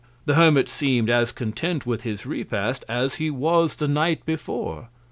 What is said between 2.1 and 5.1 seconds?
Repast, as he was the Night before.